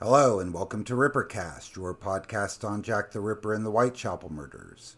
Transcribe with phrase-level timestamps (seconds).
[0.00, 4.94] Hello, and welcome to Rippercast, your podcast on Jack the Ripper and the Whitechapel murders.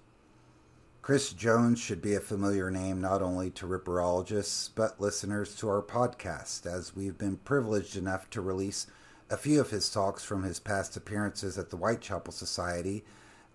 [1.00, 5.80] Chris Jones should be a familiar name not only to Ripperologists, but listeners to our
[5.80, 8.89] podcast, as we've been privileged enough to release
[9.30, 13.03] a few of his talks from his past appearances at the Whitechapel Society,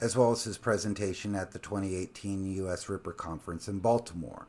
[0.02, 2.89] as well as his presentation at the 2018 U.S.
[2.89, 4.48] Ripper Conference in Baltimore.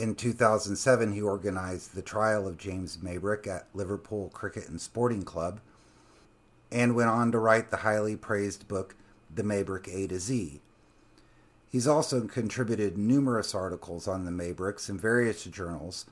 [0.00, 5.60] In 2007, he organized the trial of James Maybrick at Liverpool Cricket and Sporting Club
[6.72, 8.96] and went on to write the highly praised book,
[9.34, 10.62] The Maybrick A to Z.
[11.68, 16.06] He's also contributed numerous articles on the Maybricks in various journals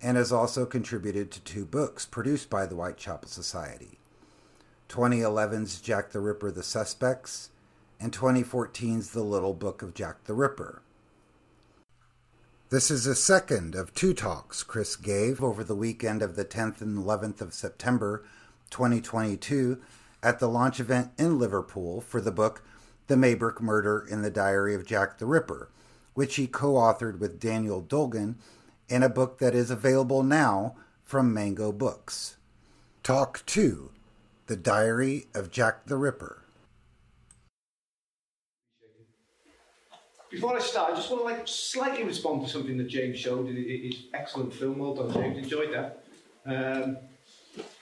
[0.00, 3.98] and has also contributed to two books produced by the Whitechapel Society
[4.88, 7.50] 2011's Jack the Ripper The Suspects
[8.00, 10.80] and 2014's The Little Book of Jack the Ripper.
[12.68, 16.80] This is the second of two talks Chris gave over the weekend of the 10th
[16.80, 18.24] and 11th of September
[18.70, 19.80] 2022
[20.20, 22.64] at the launch event in Liverpool for the book
[23.06, 25.70] The Maybrick Murder in the Diary of Jack the Ripper,
[26.14, 28.34] which he co authored with Daniel Dolgan
[28.88, 30.74] in a book that is available now
[31.04, 32.36] from Mango Books.
[33.04, 33.92] Talk 2
[34.48, 36.45] The Diary of Jack the Ripper.
[40.36, 43.48] Before I start, I just want to like slightly respond to something that James showed.
[43.48, 44.76] It, it's excellent film.
[44.76, 45.38] Well done, James.
[45.38, 46.04] Enjoyed that.
[46.44, 46.98] Um,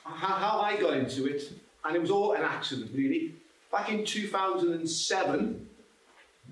[0.05, 1.50] how, I got into it,
[1.84, 3.34] and it was all an accident, really.
[3.72, 5.69] Back in 2007,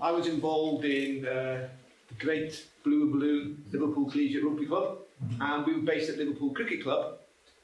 [0.01, 1.69] I was involved in uh,
[2.09, 4.99] the great Blue Balloon Liverpool Collegiate Rugby Club,
[5.41, 7.19] and we were based at Liverpool Cricket Club,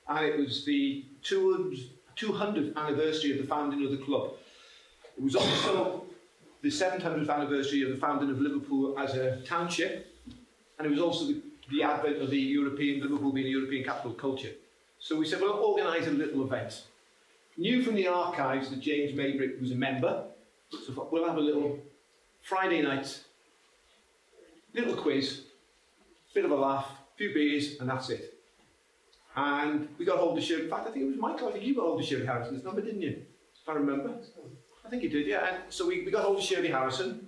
[0.08, 4.34] and it was the 200th anniversary of the founding of the club.
[5.16, 6.04] It was also
[6.62, 10.14] the 700th anniversary of the founding of Liverpool as a township,
[10.78, 14.10] and it was also the, the advent of the European, Liverpool being a European capital
[14.12, 14.50] of culture.
[14.98, 16.82] So we said, we'll organise a little event.
[17.56, 20.24] Knew from the archives that James Maybrick was a member,
[20.70, 21.78] so we'll have a little
[22.42, 23.20] Friday night,
[24.74, 25.42] little quiz,
[26.34, 28.34] bit of a laugh, few beers, and that's it.
[29.34, 30.64] And we got hold of Shirley.
[30.64, 31.48] In fact, I think it was Michael.
[31.48, 33.22] I think you got hold of Shirley Harrison's number, didn't you?
[33.60, 34.14] If I remember.
[34.88, 35.46] I think he did, yeah.
[35.46, 37.26] And so we, we got hold of Shirley Harrison,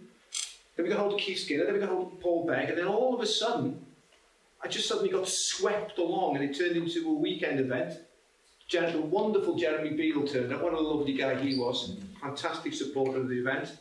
[0.77, 2.79] then we got hold of Keith Skinner, then we got hold of Paul Begg, and
[2.79, 3.85] then all of a sudden,
[4.65, 7.99] I just suddenly got swept along and it turned into a weekend event.
[8.71, 10.63] The wonderful Jeremy Beadle turned up.
[10.63, 11.99] What a lovely guy he was.
[12.23, 13.77] Fantastic supporter of the event.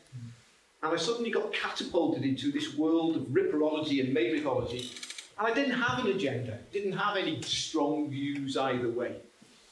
[0.84, 4.92] And I suddenly got catapulted into this world of ripperology and maybrickology.
[5.38, 9.16] And I didn't have an agenda, didn't have any strong views either way.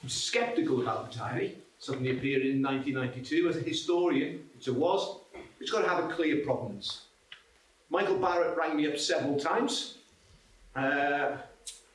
[0.02, 5.20] I'm sceptical about diary suddenly appeared in 1992 as a historian, which I was,
[5.60, 7.04] it's got to have a clear provenance.
[7.90, 9.98] Michael Barrett rang me up several times.
[10.76, 11.38] Uh,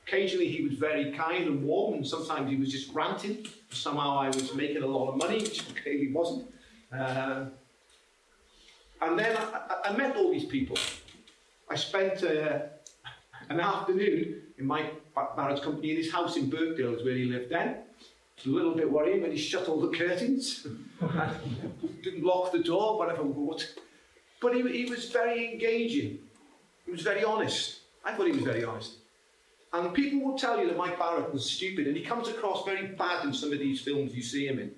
[0.06, 3.47] occasionally he was very kind and warm, and sometimes he was just ranting.
[3.70, 6.47] Somehow I was making a lot of money, which clearly wasn't.
[6.93, 7.47] Uh,
[9.00, 10.76] and then I, I, met all these people.
[11.69, 12.60] I spent uh,
[13.49, 17.50] an afternoon in Mike Barrett's company in his house in Birkdale, is where he lived
[17.50, 17.78] then.
[18.42, 20.66] It's a little bit worrying when he shut all the curtains,
[22.03, 23.22] didn't lock the door, whatever.
[23.22, 23.72] What.
[24.41, 26.19] But he, he was very engaging.
[26.84, 27.82] He was very honest.
[28.04, 28.94] I thought he was very honest.
[29.72, 32.88] And people will tell you that Mike Barrett was stupid, and he comes across very
[32.88, 34.72] bad in some of these films you see him in.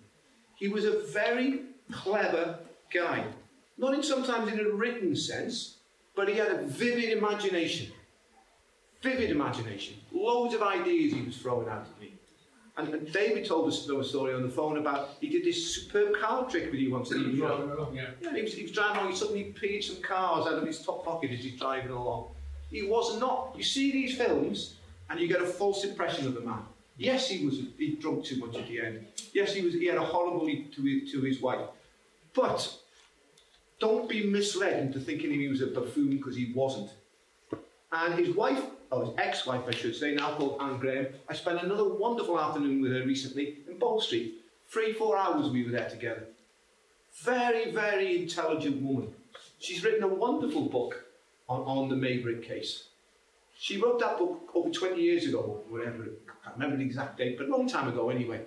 [0.57, 2.59] He was a very clever
[2.93, 3.25] guy.
[3.79, 5.79] Not in sometimes in a written sense,
[6.15, 7.91] but he had a vivid imagination.
[9.01, 9.95] Vivid imagination.
[10.13, 12.14] Loads of ideas he was throwing out at me.
[12.77, 16.17] And, and David told us a story on the phone about he did this superb
[16.21, 17.11] car trick with you once.
[17.13, 18.11] And he was driving along, yeah.
[18.21, 20.85] yeah he, was, he was driving along, he suddenly peed some cars out of his
[20.85, 22.31] top pocket as he's driving along.
[22.71, 23.55] He was not.
[23.57, 24.75] You see these films,
[25.09, 26.63] and you get a false impression of the man.
[26.97, 27.61] Yes, he was.
[27.79, 29.07] He drunk too much at the end.
[29.33, 29.75] Yes, he was.
[29.75, 31.61] He had a horrible to his, to his wife.
[32.35, 32.77] But
[33.79, 36.91] don't be misled into thinking he was a buffoon because he wasn't.
[37.93, 38.65] And his wife
[38.95, 41.07] or his ex-wife, I should say, now called Anne Graham.
[41.29, 44.37] I spent another wonderful afternoon with her recently in Bow Street.
[44.69, 46.25] Three, four hours we were there together.
[47.23, 49.13] Very, very intelligent woman.
[49.59, 51.05] She's written a wonderful book
[51.49, 52.85] on, on the Maybrick case.
[53.59, 57.39] She wrote that book over 20 years ago, whatever, I can't remember the exact date,
[57.39, 58.43] but a long time ago anyway.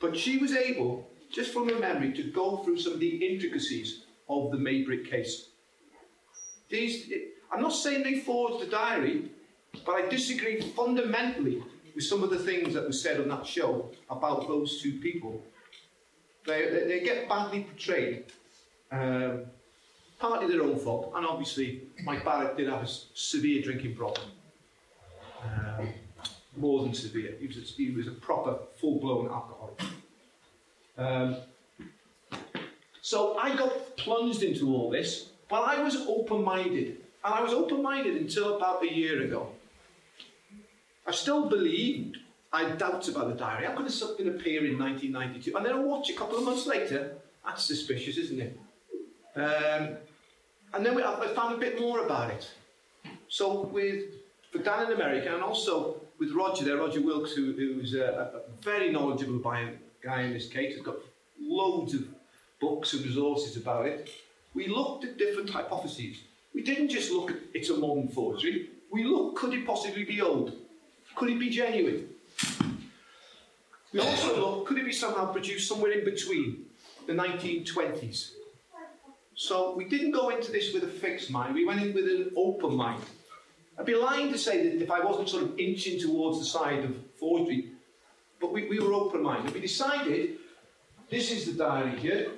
[0.00, 4.04] But she was able, just from her memory, to go through some of the intricacies
[4.28, 5.48] of the Maybrick case.
[6.68, 7.10] These,
[7.52, 9.30] I'm not saying they forged the diary,
[9.84, 11.62] but I disagree fundamentally
[11.94, 15.42] with some of the things that were said on that show about those two people.
[16.46, 18.24] They, they, they get badly portrayed.
[18.92, 19.46] Um,
[20.18, 24.26] partly their own fault, and obviously Mike Barrett did have a severe drinking problem.
[25.42, 25.88] Um,
[26.56, 27.34] more than severe.
[27.40, 29.80] He was a, he was a proper, full-blown alcoholic.
[30.96, 31.36] Um,
[33.02, 37.00] so I got plunged into all this while I was open-minded.
[37.24, 39.48] And I was open-minded until about a year ago.
[41.06, 42.18] I still believed,
[42.52, 43.66] I had doubts about the diary.
[43.66, 45.56] Going to something appear in 1992.
[45.56, 47.14] And then I watch a couple of months later.
[47.44, 48.58] That's suspicious, isn't it?
[49.36, 49.96] Um,
[50.72, 52.50] and then we, I found a bit more about it.
[53.28, 54.04] So with
[54.50, 58.62] for Dan in America and also with Roger there, Roger Wilkes, who, who's a, a
[58.62, 60.96] very knowledgeable guy in this case, has got
[61.40, 62.06] loads of
[62.60, 64.10] books and resources about it.
[64.54, 66.18] We looked at different hypotheses.
[66.54, 68.70] We didn't just look at it's a modern forgery.
[68.92, 70.52] We looked, could it possibly be old?
[71.16, 72.08] Could it be genuine?
[73.92, 76.66] We also looked, could it be somehow produced somewhere in between
[77.06, 78.32] the 1920s?
[79.36, 82.32] So we didn't go into this with a fixed mind, we went in with an
[82.36, 83.02] open mind.
[83.78, 86.84] I'd be lying to say that if I wasn't sort of inching towards the side
[86.84, 87.70] of forgery,
[88.40, 89.52] but we, we were open minded.
[89.54, 90.36] We decided
[91.10, 92.28] this is the diary here.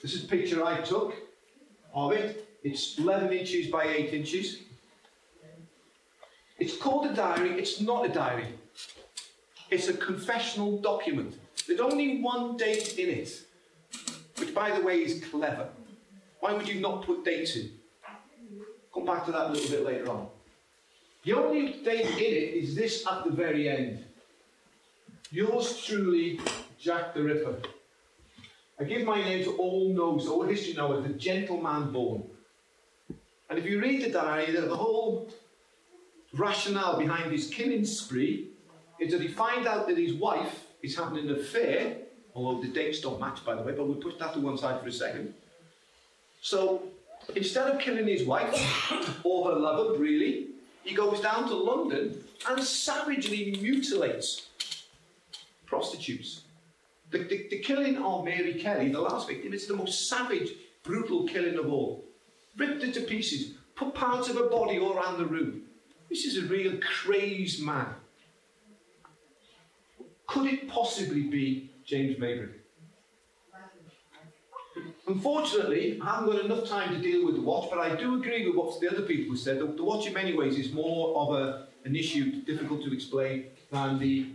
[0.00, 1.14] This is a picture I took
[1.94, 2.48] of it.
[2.62, 4.58] It's 11 inches by 8 inches.
[6.62, 8.46] It's called a diary, it's not a diary.
[9.68, 11.34] It's a confessional document.
[11.66, 13.30] There's only one date in it,
[14.38, 15.66] which, by the way, is clever.
[16.38, 17.72] Why would you not put dates in?
[18.94, 20.28] Come back to that a little bit later on.
[21.24, 24.04] The only date in it is this at the very end.
[25.32, 26.38] Yours truly,
[26.78, 27.56] Jack the Ripper.
[28.78, 32.22] I give my name to all knows, all history know as the gentleman born.
[33.50, 35.28] And if you read the diary, the whole
[36.34, 38.48] rationale behind his killing spree
[38.98, 41.96] is that he finds out that his wife is having an affair,
[42.34, 44.80] although the dates don't match, by the way, but we'll put that to one side
[44.80, 45.34] for a second.
[46.40, 46.82] So
[47.36, 48.54] instead of killing his wife
[49.24, 50.48] or her lover, really,
[50.84, 54.48] he goes down to London and savagely mutilates
[55.66, 56.42] prostitutes.
[57.10, 60.50] The, the, the, killing of Mary Kelly, the last victim, is the most savage,
[60.82, 62.04] brutal killing of all.
[62.56, 65.62] Ripped into pieces, put parts of her body all around the room.
[66.12, 67.86] This is a real crazed man.
[70.26, 72.52] Could it possibly be James Maybrick?
[75.08, 78.46] Unfortunately, I haven't got enough time to deal with the watch, but I do agree
[78.46, 79.58] with what the other people said.
[79.58, 83.46] The, the watch, in many ways, is more of a, an issue difficult to explain
[83.70, 84.26] than the,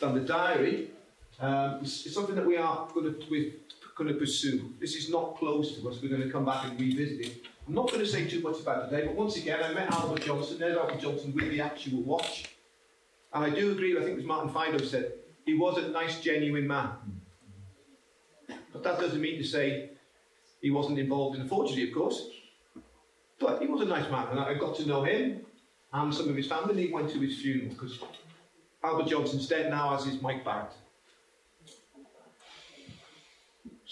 [0.00, 0.92] than the diary.
[1.40, 3.52] Um, it's, it's, something that we are going to,
[3.96, 4.72] going to pursue.
[4.80, 5.98] This is not close to us.
[6.02, 7.51] We're going to come back and revisit it.
[7.66, 10.22] I'm not going to say too much about today, but once again, I met Albert
[10.22, 12.46] Johnson, there's Albert Johnson with the actual watch.
[13.32, 15.12] And I do agree, I think it was Martin Fido said,
[15.46, 16.90] he was a nice, genuine man.
[18.72, 19.90] But that doesn't mean to say
[20.60, 22.28] he wasn't involved in the forgery, of course.
[23.38, 25.42] But he was a nice man, and I got to know him
[25.92, 26.86] and some of his family.
[26.86, 27.98] He went to his funeral because
[28.82, 30.72] Albert Johnson's dead now, as is Mike Barrett.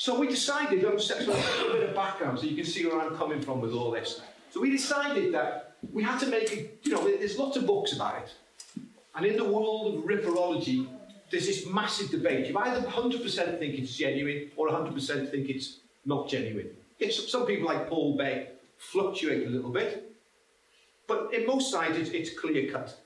[0.00, 2.98] So we decided, I'm just a little bit of background so you can see where
[3.02, 4.22] I'm coming from with all this.
[4.50, 8.22] So we decided that we had to make you know, there's lots of books about
[8.22, 8.32] it.
[9.14, 10.88] And in the world of ripperology,
[11.30, 12.46] there's this massive debate.
[12.46, 16.70] You either 100% think it's genuine or 100% think it's not genuine.
[16.98, 18.46] It's, some people like Paul Begg
[18.78, 20.10] fluctuate a little bit,
[21.08, 22.98] but in most sides it's clear cut.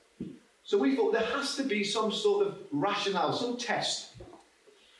[0.63, 4.13] So we thought there has to be some sort of rationale, some test.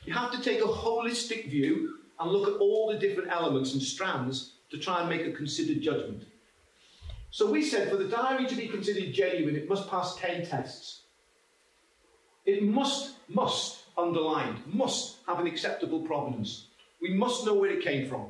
[0.05, 3.81] You have to take a holistic view and look at all the different elements and
[3.81, 6.23] strands to try and make a considered judgment.
[7.31, 11.01] So we said for the diary to be considered genuine, it must pass 10 tests.
[12.45, 16.67] It must, must, underlined, must have an acceptable provenance.
[17.01, 18.27] We must know where it came from.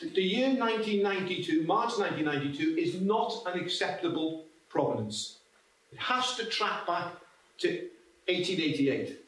[0.00, 5.38] The year 1992, March 1992, is not an acceptable provenance.
[5.92, 7.12] It has to track back
[7.58, 7.68] to
[8.28, 9.25] 1888.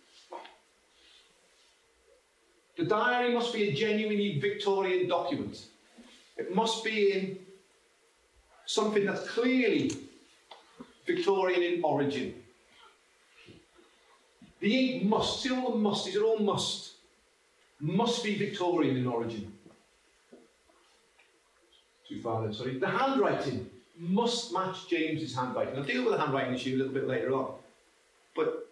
[2.79, 5.67] The diary must be a genuinely Victorian document.
[6.37, 7.39] It must be in
[8.67, 9.91] something that's clearly
[11.05, 12.35] Victorian in origin.
[14.61, 16.93] The ink must, see all the must, these are all must,
[17.81, 19.53] must be Victorian in origin.
[22.09, 22.79] Too far then, sorry.
[22.79, 23.69] The handwriting
[23.99, 25.77] must match James's handwriting.
[25.77, 27.55] I'll deal with the handwriting issue a little bit later on.
[28.37, 28.69] But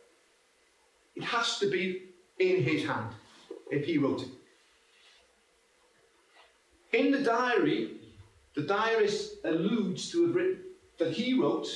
[1.17, 2.03] it has to be
[2.39, 3.13] in his hand
[3.70, 4.28] if he wrote it.
[6.92, 8.00] In the diary,
[8.54, 10.62] the diarist alludes to a written
[10.99, 11.68] that he wrote,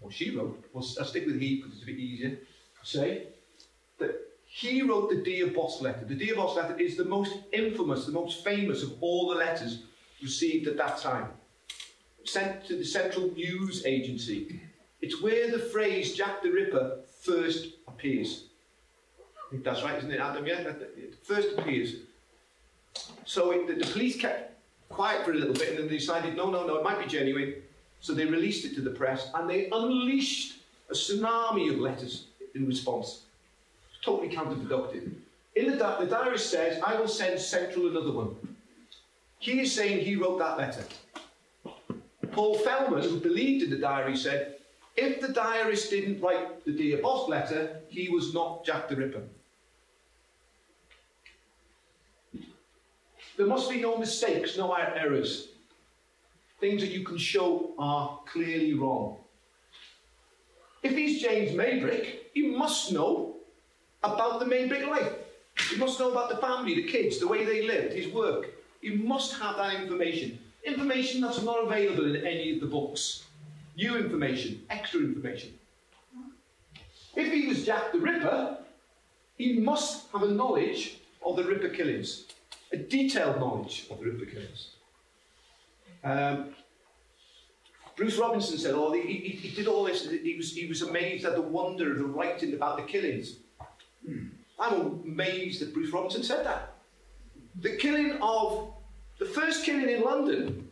[0.00, 2.38] or she wrote, I'll stick with he because it's a bit easier
[2.86, 3.26] say,
[3.98, 4.14] that
[4.44, 6.04] he wrote the Dear Boss letter.
[6.04, 9.82] The Dear Boss letter is the most infamous, the most famous of all the letters
[10.22, 11.28] received at that time.
[12.24, 14.60] Sent to the Central News Agency.
[15.00, 18.44] It's where the phrase Jack the Ripper first appears.
[19.52, 20.46] That's right, isn't it, Adam?
[20.46, 21.94] Yeah, it first appears.
[23.24, 24.52] So it, the, the police kept
[24.88, 27.06] quiet for a little bit and then they decided, no, no, no, it might be
[27.06, 27.54] genuine.
[28.00, 30.58] So they released it to the press and they unleashed
[30.90, 33.22] a tsunami of letters in response.
[34.02, 35.12] Totally counterproductive.
[35.56, 38.36] In the, the diarist says, I will send Central another one.
[39.38, 40.84] He is saying he wrote that letter.
[42.32, 44.56] Paul Feldman, who believed in the diary, said,
[44.96, 49.22] if the diarist didn't write the Dear Boss letter, he was not Jack the Ripper.
[53.36, 55.48] There must be no mistakes, no er-, errors.
[56.60, 59.18] Things that you can show are clearly wrong.
[60.82, 63.36] If he's James Maybrick, he must know
[64.02, 65.12] about the Maybrick life.
[65.70, 68.46] He must know about the family, the kids, the way they lived, his work.
[68.80, 70.38] He must have that information.
[70.64, 73.24] Information that's not available in any of the books.
[73.76, 75.52] New information, extra information.
[77.14, 78.58] If he was Jack the Ripper,
[79.36, 82.24] he must have a knowledge of the Ripper killings,
[82.72, 84.70] a detailed knowledge of the Ripper killings.
[86.04, 86.50] Um,
[87.96, 90.08] Bruce Robinson said, "Oh, he, he, he, did all this.
[90.10, 93.36] He was, he was amazed at the wonder of the writing about the killings."
[94.04, 94.26] Hmm.
[94.58, 96.74] I'm amazed that Bruce Robinson said that.
[97.60, 98.72] The killing of
[99.18, 100.70] the first killing in London,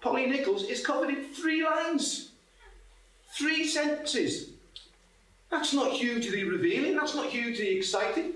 [0.00, 2.30] Polly Nichols, is covered in three lines,
[3.32, 4.50] three sentences.
[5.50, 6.96] That's not hugely revealing.
[6.96, 8.32] That's not hugely exciting.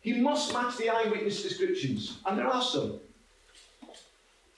[0.00, 3.00] He must match the eyewitness descriptions, and there are some.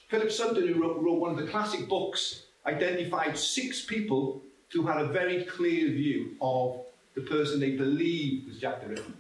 [0.09, 4.43] Philip Sugden, who wrote, wrote one of the classic books, identified six people
[4.73, 6.81] who had a very clear view of
[7.15, 9.13] the person they believed was Jack the Ripper.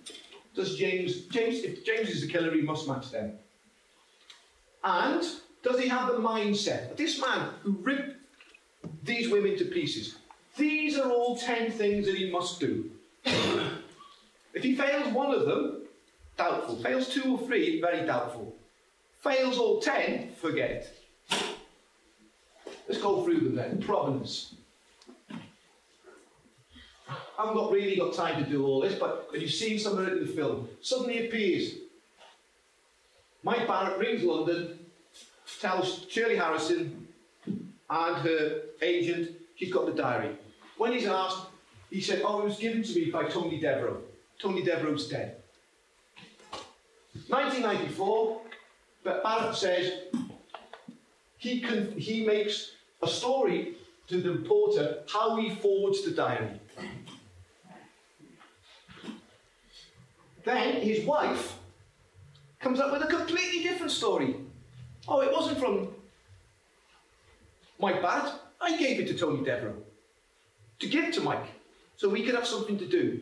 [0.55, 3.33] Does James, James, if James is the killer, he must match them.
[4.83, 5.23] And
[5.63, 6.97] does he have the mindset?
[6.97, 8.17] This man who ripped
[9.05, 10.17] these women to pieces.
[10.57, 12.91] These are all ten things that he must do.
[13.25, 15.80] if he fails one of them,
[16.41, 16.77] doubtful.
[16.77, 18.55] Fails two or three, very doubtful.
[19.21, 20.91] Fails all ten, forget.
[22.89, 23.83] Let's go through them then.
[23.83, 24.55] Provenance.
[27.39, 30.09] I haven't got, really got time to do all this, but you've seen some of
[30.09, 30.69] it in the film.
[30.83, 31.75] Suddenly appears.
[33.43, 34.79] Mike Barrett rings London,
[35.61, 37.07] tells Shirley Harrison
[37.47, 40.37] and her agent she's got the diary.
[40.77, 41.47] When he's asked,
[41.91, 44.03] he said, Oh, it was given to me by Tony Devereux.
[44.39, 45.40] Tony Devereux's dead.
[47.15, 48.41] 1994,
[49.03, 49.93] but Barrett says
[51.39, 51.59] he,
[51.97, 53.75] he makes a story
[54.09, 56.61] to the reporter how he forged the diary.
[60.45, 61.57] Then his wife
[62.59, 64.37] comes up with a completely different story.
[65.07, 65.89] Oh, it wasn't from
[67.79, 68.33] Mike Barrett.
[68.61, 69.83] I gave it to Tony Devereux
[70.81, 71.47] to give to Mike
[71.97, 73.21] so we could have something to do.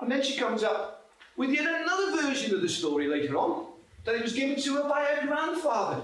[0.00, 0.99] And then she comes up
[1.40, 3.64] with yet another version of the story later on
[4.04, 6.02] that it was given to her by her grandfather,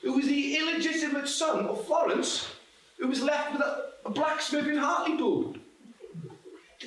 [0.00, 2.48] who was the illegitimate son of Florence,
[3.00, 5.56] who was left with a, a blacksmith in Hartlepool.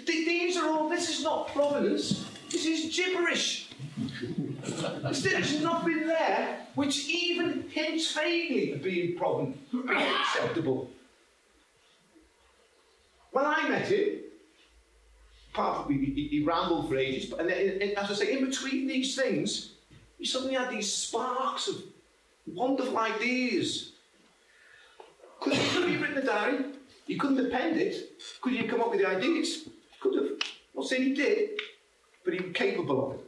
[0.08, 3.70] These are all, this is not provenance, this is gibberish.
[4.64, 10.90] There's nothing there which even hints vaguely at being proven, acceptable.
[13.32, 14.20] When I met him,
[15.54, 19.16] from he, he, rambled for ages, but and then, as I say, in between these
[19.16, 19.72] things,
[20.18, 21.84] he suddenly had these sparks of
[22.48, 23.92] wonderful ideas.
[25.42, 26.66] Could he, have written a diary?
[27.08, 28.18] He couldn't have penned it.
[28.42, 29.68] Could he have come up with the ideas?
[30.00, 30.40] Could have.
[30.76, 31.60] Not saying he did,
[32.24, 33.26] but he was capable of it.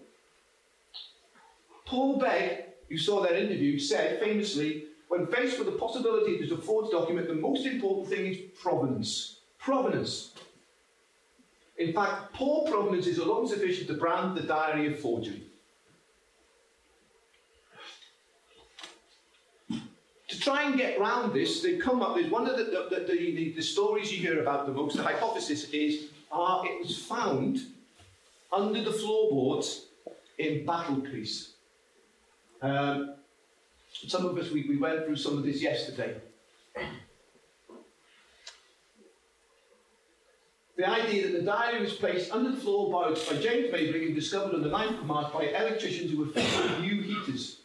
[1.86, 6.58] Paul Begg, you saw that interview, said famously, when faced with the possibility there's a
[6.58, 9.40] forged document, the most important thing is provenance.
[9.60, 10.34] Provenance.
[11.84, 15.44] In fact, poor provenance is alone sufficient to brand the diary of forgery.
[19.70, 23.54] To try and get round this, they come up with one of the, the, the,
[23.54, 24.96] the, stories you hear about the most.
[24.96, 27.60] The hypothesis is uh, it was found
[28.52, 29.88] under the floorboards
[30.38, 31.50] in Battlecrease.
[32.62, 33.16] Um,
[33.92, 36.16] some of us, we, we went through some of this yesterday.
[40.84, 44.54] The idea that the diary was placed under the floorboards by James Maybrick and discovered
[44.54, 47.62] on the 9th of March by electricians who were fitting new heaters.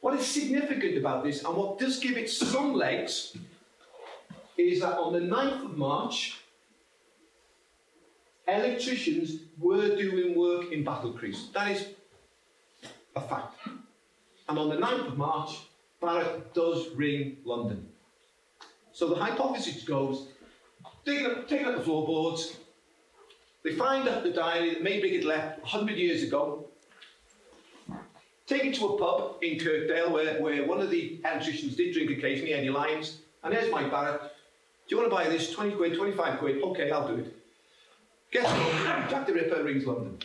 [0.00, 3.36] What is significant about this, and what does give it some legs,
[4.56, 6.38] is that on the 9th of March,
[8.46, 11.52] electricians were doing work in Battlecrease.
[11.52, 11.84] That is
[13.16, 13.58] a fact.
[14.48, 15.58] And on the 9th of March,
[16.00, 17.88] Barrett does ring London.
[18.92, 20.28] So the hypothesis goes,
[21.08, 22.56] taking up, taking up the floorboards,
[23.64, 26.66] they find out the diary that Maybrick had left 100 years ago,
[28.46, 32.10] take it to a pub in Kirkdale where, where one of the electricians did drink
[32.10, 34.20] occasionally, Eddie Lyons, and there's Mike Barrett.
[34.20, 35.52] Do you want to buy this?
[35.52, 36.62] 20 quid, 25 quid?
[36.62, 37.36] Okay, I'll do it.
[38.30, 39.10] Guess what?
[39.10, 40.18] Jack the Ripper rings London.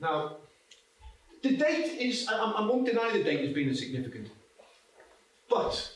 [0.00, 0.36] Now,
[1.42, 4.28] the date is, I, I won't deny the date as being significant,
[5.48, 5.92] but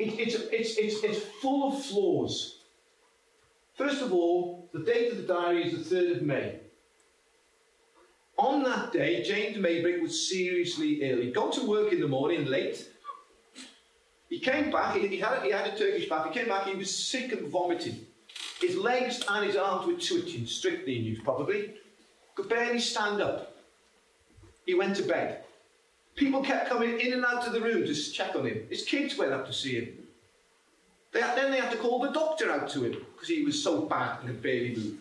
[0.00, 2.60] it, it's, it's, it's, it's full of flaws.
[3.76, 6.60] First of all, the date of the diary is the 3rd of May.
[8.38, 11.18] On that day, James Maybrick was seriously ill.
[11.18, 12.88] He'd gone to work in the morning late.
[14.30, 16.94] He came back, he, had, he had a Turkish bath, he came back, he was
[16.94, 18.06] sick and vomiting.
[18.60, 21.74] His legs and his arms were twitching, strychnine use probably.
[22.34, 23.56] Could barely stand up.
[24.64, 25.44] He went to bed.
[26.20, 28.66] People kept coming in and out of the room to check on him.
[28.68, 29.88] His kids went up to see him.
[31.12, 33.80] They then they had to call the doctor out to him because he was so
[33.80, 34.98] bad and could barely move.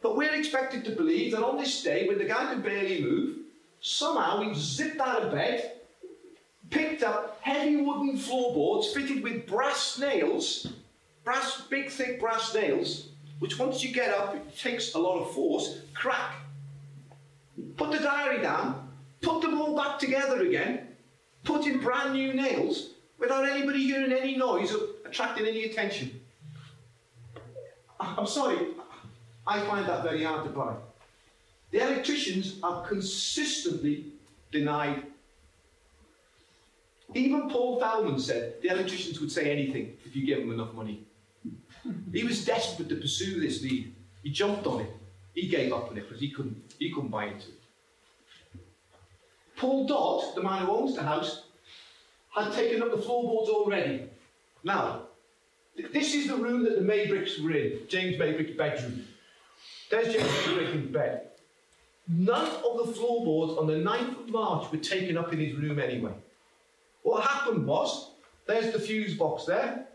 [0.00, 3.36] But we're expected to believe that on this day, when the guy could barely move,
[3.82, 5.72] somehow he zipped out of bed,
[6.70, 10.68] picked up heavy wooden floorboards fitted with brass nails,
[11.22, 13.08] brass, big thick brass nails,
[13.40, 16.36] which once you get up, it takes a lot of force, crack.
[17.76, 18.86] Put the diary down,
[19.22, 20.88] put them all back together again,
[21.44, 26.20] put in brand new nails without anybody hearing any noise or attracting any attention.
[27.98, 28.58] I'm sorry,
[29.46, 30.74] I find that very hard to buy.
[31.70, 34.06] The electricians are consistently
[34.50, 35.04] denied.
[37.14, 41.04] Even Paul Feldman said the electricians would say anything if you gave them enough money.
[42.12, 43.94] He was desperate to pursue this lead.
[44.22, 44.90] He jumped on it.
[45.34, 47.59] He gave up on it because he couldn't, he couldn't buy into it.
[49.60, 51.42] Paul Dodd, the man who owns the house,
[52.34, 54.04] had taken up the floorboards already.
[54.64, 55.02] Now,
[55.92, 59.04] this is the room that the Maybricks were in, James Maybrick's bedroom.
[59.90, 61.28] There's James Maybrick in bed.
[62.08, 65.78] None of the floorboards on the 9th of March were taken up in his room
[65.78, 66.14] anyway.
[67.02, 68.12] What happened was,
[68.46, 69.88] there's the fuse box there.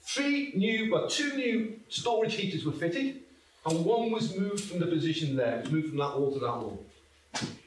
[0.00, 3.20] Three new, well, two new storage heaters were fitted,
[3.64, 5.60] and one was moved from the position there.
[5.60, 6.84] It was moved from that wall to that wall.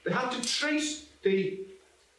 [0.04, 1.68] They had to trace the,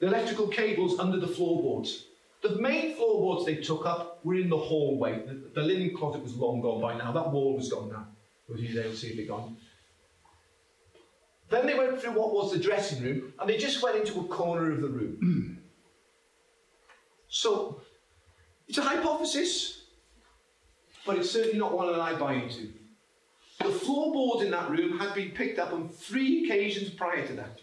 [0.00, 2.04] the electrical cables under the floorboards.
[2.42, 5.24] The main floorboards they took up were in the hallway.
[5.24, 7.12] The, the linen closet was long gone by now.
[7.12, 8.06] That wall was gone now.
[8.48, 9.56] Was you able to see it gone?
[11.48, 14.24] Then they went through what was the dressing room, and they just went into a
[14.24, 15.58] corner of the room.
[17.28, 17.80] so,
[18.68, 19.84] it's a hypothesis,
[21.06, 22.72] but it's certainly not one that I buy into.
[23.60, 27.60] The floorboards in that room had been picked up on three occasions prior to that.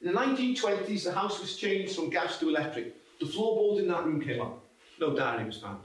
[0.00, 2.94] In the 1920s, the house was changed from gas to electric.
[3.20, 4.62] The floorboards in that room came up.
[5.00, 5.80] No diary was found.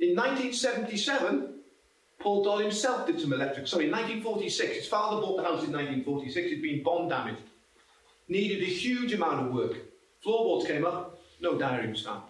[0.00, 1.54] In 1977,
[2.18, 3.66] Paul Dodd himself did some electric.
[3.66, 6.46] Sorry, in 1946, his father bought the house in 1946.
[6.46, 7.42] It'd been bomb damaged.
[8.28, 9.76] Needed a huge amount of work.
[10.22, 11.18] Floorboards came up.
[11.40, 12.22] No diary was found.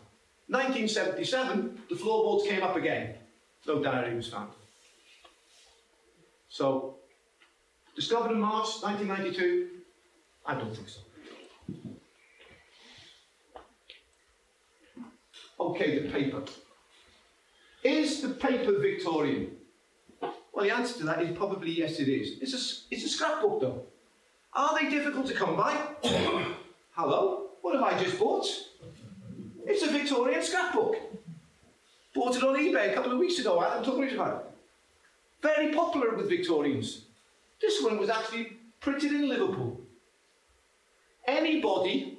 [0.48, 3.14] 1977, the floorboards came up again.
[3.66, 4.50] No diary was found.
[6.48, 6.96] So,
[7.96, 9.68] discovered in March 1992?
[10.44, 11.00] I don't think so.
[15.64, 16.42] Okay, the paper.
[17.82, 19.52] Is the paper Victorian?
[20.20, 22.38] Well, the answer to that is probably yes, it is.
[22.42, 23.82] It's a, it's a scrapbook, though.
[24.52, 25.74] Are they difficult to come by?
[26.92, 27.48] Hello?
[27.62, 28.46] What have I just bought?
[29.66, 30.96] It's a Victorian scrapbook.
[32.14, 33.58] Bought it on eBay a couple of weeks ago.
[33.58, 34.46] I am talking about it.
[35.42, 37.06] Very popular with Victorians.
[37.60, 39.80] This one was actually printed in Liverpool.
[41.26, 42.18] Anybody,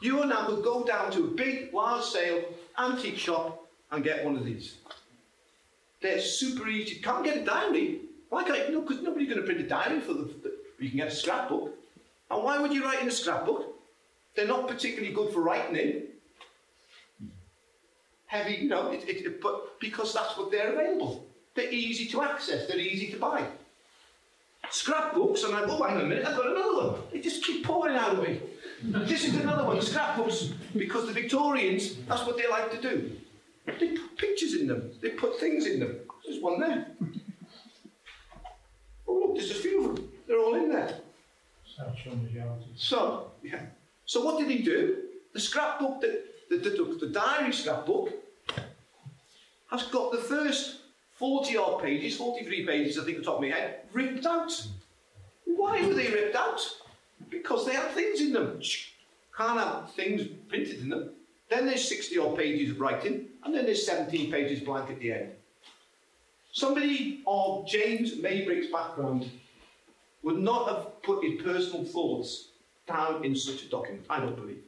[0.00, 2.42] you and I could go down to a big, large sale,
[2.80, 4.76] antique shop and get one of these.
[6.00, 6.96] They're super easy.
[6.96, 8.00] Can't get a diary.
[8.30, 8.74] Why can't you?
[8.74, 10.34] No, because nobody's going to print a diary for them.
[10.78, 11.74] You can get a scrapbook.
[12.30, 13.74] And why would you write in a scrapbook?
[14.34, 16.02] They're not particularly good for writing in.
[18.26, 21.26] Heavy, you know, it, it, but because that's what they're available.
[21.54, 22.68] They're easy to access.
[22.68, 23.44] They're easy to buy.
[24.70, 27.00] Scrapbooks, and I oh, hang a minute, I've got another one.
[27.12, 28.40] They just keep pouring out of me.
[28.82, 33.12] This is another one, scrapbooks, because the Victorians, that's what they like to do.
[33.66, 34.90] They put pictures in them.
[35.00, 36.00] They put things in them.
[36.24, 36.86] There's one there.
[39.06, 40.08] Oh, look, there's a few of them.
[40.26, 41.00] They're all in there.
[42.76, 43.62] So, yeah.
[44.06, 44.96] So what did he do?
[45.32, 48.12] The scrapbook, the, the, the, the diary scrapbook,
[49.70, 50.78] has got the first
[51.18, 54.66] 40 odd pages, 43 pages, I think, the top of my head, ripped out.
[55.44, 56.60] Why were they ripped out?
[57.28, 58.60] Because they had things in them.
[59.36, 61.10] Can't have things printed in them.
[61.48, 65.12] Then there's 60 odd pages of writing, and then there's 17 pages blank at the
[65.12, 65.32] end.
[66.52, 69.28] Somebody of James Maybrick's background
[70.22, 72.48] would not have put his personal thoughts
[72.86, 74.62] down in such a document, I don't believe.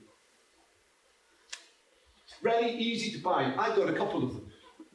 [2.42, 3.54] Very easy to buy.
[3.56, 4.52] I've got a couple of them.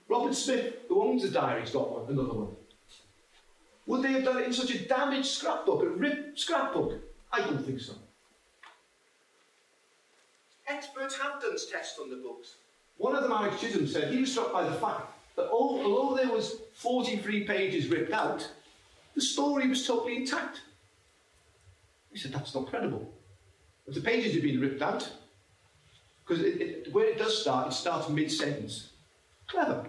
[0.10, 2.56] Robert Smith, who owns the diary, has got one, another one.
[3.86, 7.00] Would they have done it in such a damaged scrapbook, a ripped scrapbook?
[7.32, 7.94] I don't think so.
[10.68, 12.56] Experts have done tests on the books.
[12.98, 15.02] One of them, Alex Chisholm, said he was struck by the fact
[15.36, 18.50] that although there was 43 pages ripped out,
[19.16, 20.62] the story was totally intact.
[22.12, 23.12] He said, that's not credible.
[23.88, 25.10] If the pages had been ripped out,
[26.26, 26.44] because
[26.92, 28.90] where it does start, it starts mid-sentence.
[29.48, 29.86] Clever.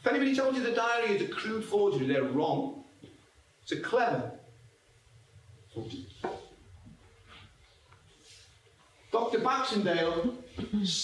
[0.00, 2.84] If anybody tells you the diary is a crude forgery, they're wrong.
[3.62, 4.32] It's a clever.
[9.12, 9.38] Dr.
[9.40, 10.34] Baxendale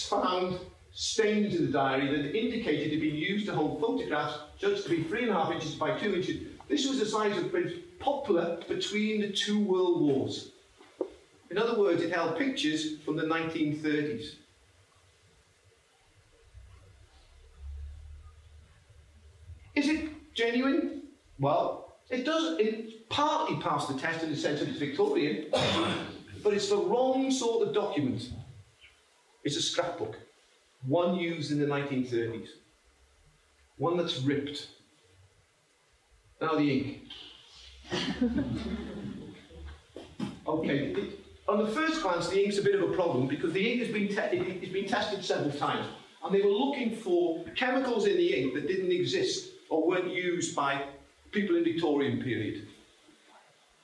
[0.09, 0.59] found
[0.93, 4.91] stains in the diary that indicated it had been used to hold photographs judged to
[4.91, 6.43] be three and a half inches by two inches.
[6.69, 10.51] This was the size of print popular between the two world wars.
[11.51, 14.35] In other words, it held pictures from the 1930s.
[19.75, 21.03] Is it genuine?
[21.39, 25.47] Well, it does it partly passed the test in the sense that it's Victorian,
[26.43, 28.31] but it's the wrong sort of document.
[29.45, 30.17] It's a scrapbook,
[30.87, 32.49] one used in the 1930s,
[33.77, 34.69] one that's ripped.
[36.41, 37.03] Now the ink.
[40.47, 40.97] okay,
[41.49, 43.93] on the first glance, the ink's a bit of a problem because the ink has
[43.93, 45.87] been, te- it, it's been tested several times,
[46.25, 50.55] and they were looking for chemicals in the ink that didn't exist or weren't used
[50.55, 50.85] by
[51.33, 52.69] people in Victorian period.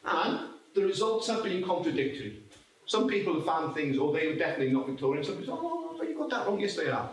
[0.07, 0.41] And
[0.75, 2.41] the results have been contradictory.
[2.87, 5.25] Some people have found things, or they were definitely not Victorian.
[5.25, 6.61] Some people say, oh, you got that wrong.
[6.61, 7.11] Yes, they are.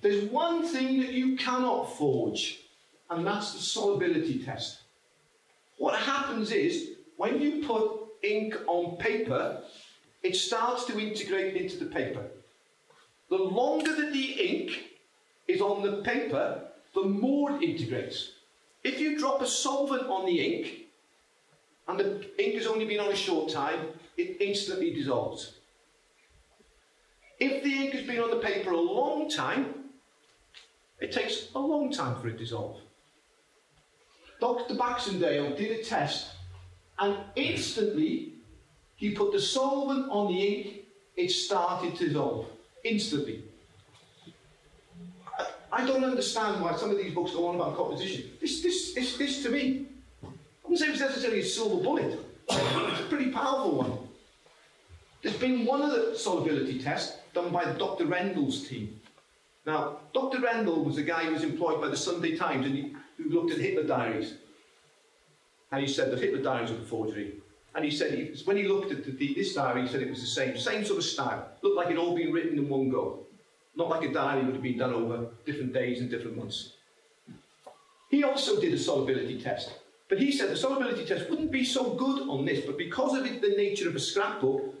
[0.00, 2.60] There's one thing that you cannot forge,
[3.10, 4.78] and that's the solubility test.
[5.76, 9.60] What happens is, when you put ink on paper,
[10.22, 12.24] it starts to integrate into the paper.
[13.28, 14.84] The longer that the ink
[15.48, 16.62] is on the paper,
[16.94, 18.32] the more it integrates.
[18.88, 20.86] If you drop a solvent on the ink,
[21.88, 23.80] and the ink has only been on a short time,
[24.16, 25.58] it instantly dissolves.
[27.38, 29.90] If the ink has been on the paper a long time,
[31.00, 32.80] it takes a long time for it to dissolve.
[34.40, 34.74] Dr.
[34.74, 36.30] Baxendale did a test,
[36.98, 38.32] and instantly
[38.96, 40.66] he put the solvent on the ink,
[41.14, 42.46] it started to dissolve.
[42.84, 43.44] Instantly.
[45.70, 48.30] I don't understand why some of these books go on about composition.
[48.40, 49.86] This, this, this, this to me,
[50.22, 50.28] I
[50.64, 52.18] wouldn't say it's necessarily a silver bullet.
[52.48, 53.98] It's a pretty powerful one.
[55.22, 58.06] There's been one other solubility test done by Dr.
[58.06, 59.00] Rendell's team.
[59.66, 60.40] Now, Dr.
[60.40, 63.52] Rendell was a guy who was employed by the Sunday Times and he, who looked
[63.52, 64.34] at Hitler diaries.
[65.70, 67.34] And he said that Hitler diaries were a forgery.
[67.74, 70.20] And he said, he, when he looked at the, this diary, he said it was
[70.20, 71.48] the same, same sort of style.
[71.62, 73.26] Looked like it all been written in one go.
[73.78, 76.72] Not like a diary would have been done over different days and different months.
[78.10, 79.72] He also did a solubility test.
[80.08, 83.24] But he said the solubility test wouldn't be so good on this, but because of
[83.24, 84.74] it, the nature of a scrapbook,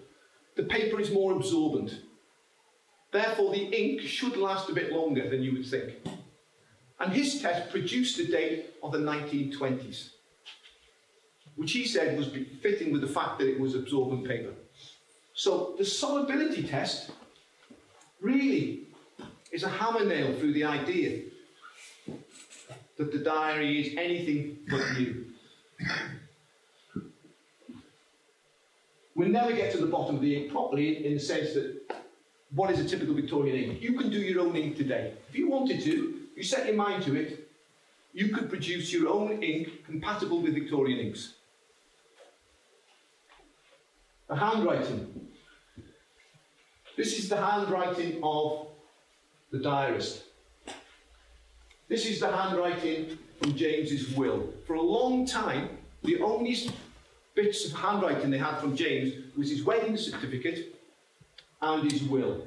[0.56, 2.00] the paper is more absorbent.
[3.12, 5.94] Therefore, the ink should last a bit longer than you would think.
[6.98, 10.10] And his test produced a date of the 1920s,
[11.54, 12.30] which he said was
[12.60, 14.54] fitting with the fact that it was absorbent paper.
[15.34, 17.12] So the solubility test
[18.20, 18.87] really
[19.50, 21.22] is a hammer nail through the idea
[22.96, 25.24] that the diary is anything but new.
[29.14, 31.80] We'll never get to the bottom of the ink properly in the sense that
[32.54, 33.82] what is a typical Victorian ink?
[33.82, 35.14] You can do your own ink today.
[35.28, 37.48] If you wanted to, you set your mind to it,
[38.12, 41.34] you could produce your own ink compatible with Victorian inks.
[44.28, 45.28] The handwriting.
[46.96, 48.68] This is the handwriting of
[49.50, 50.24] the diarist.
[51.88, 54.52] This is the handwriting from James's will.
[54.66, 55.70] For a long time,
[56.02, 56.56] the only
[57.34, 60.74] bits of handwriting they had from James was his wedding certificate
[61.62, 62.44] and his will.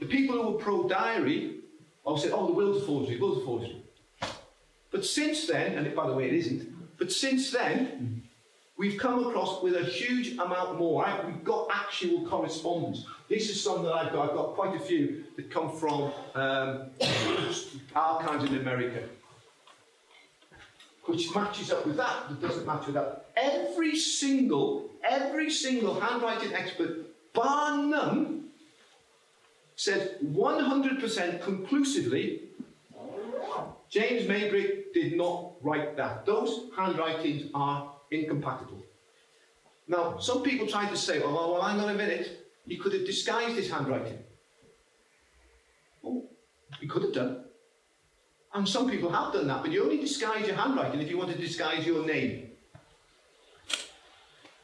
[0.00, 1.56] The people who were pro diary
[2.04, 3.82] all said, oh, the will's a forgery, the will's a forgery.
[4.90, 8.22] But since then, and by the way, it isn't, but since then,
[8.76, 11.02] we've come across with a huge amount more.
[11.02, 11.24] Right?
[11.26, 13.04] We've got actual correspondence.
[13.28, 14.30] This is some that I've got.
[14.30, 16.90] I've got quite a few that come from um,
[17.94, 19.04] archives in America.
[21.06, 23.26] which matches up with that, that doesn't match with that.
[23.36, 28.48] Every single, every single handwriting expert, bar none,
[29.76, 32.44] said 100% conclusively
[33.94, 36.26] James Maybrick did not write that.
[36.26, 38.82] Those handwritings are incompatible.
[39.86, 43.04] Now, some people try to say, well, well, hang on a minute, he could have
[43.04, 44.18] disguised his handwriting.
[46.04, 46.24] Oh,
[46.80, 47.44] he could have done.
[48.54, 51.30] And some people have done that, but you only disguise your handwriting if you want
[51.30, 52.50] to disguise your name.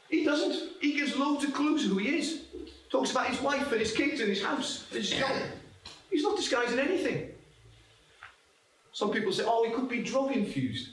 [0.08, 0.70] He doesn't.
[0.80, 2.42] He gives loads of clues who he is.
[2.90, 5.30] Talks about his wife and his kids and his house, and his job.
[6.10, 7.30] He's not disguising anything.
[8.92, 10.88] Some people say, oh, he could be drug infused.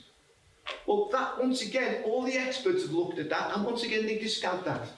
[0.86, 4.18] Well, that, once again, all the experts have looked at that, and once again, they
[4.18, 4.88] discount that.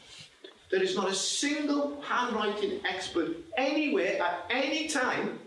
[0.70, 5.40] There is not a single handwriting expert anywhere at any time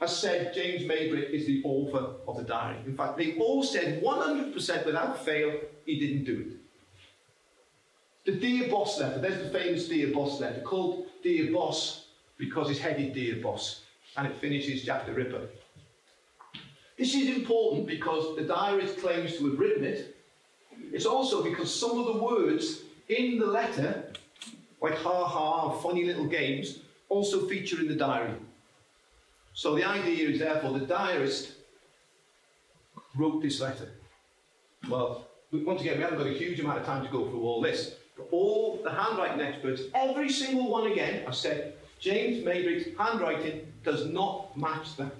[0.00, 2.78] has said James Maybrick is the author of the diary.
[2.86, 6.56] In fact, they all said 100% without fail he didn't do it.
[8.26, 12.80] The Dear Boss letter, there's the famous Dear Boss letter, called Dear Boss because it's
[12.80, 13.82] headed Dear Boss,
[14.16, 15.48] and it finishes Jack the Ripper.
[16.96, 20.16] This is important because the diarist claims to have written it.
[20.92, 24.12] It's also because some of the words in the letter,
[24.80, 26.78] like ha ha, funny little games,
[27.08, 28.34] also feature in the diary.
[29.52, 31.52] So the idea is therefore the diarist
[33.14, 33.90] wrote this letter.
[34.88, 37.60] Well, once again, we haven't got a huge amount of time to go through all
[37.60, 37.94] this.
[38.16, 44.06] But all the handwriting experts, every single one again, have said James Maybrick's handwriting does
[44.06, 45.12] not match that.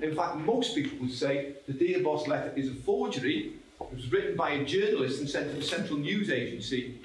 [0.00, 3.54] In fact, most people would say the Dear Boss letter is a forgery.
[3.80, 7.00] It was written by a journalist and sent to the Central News Agency,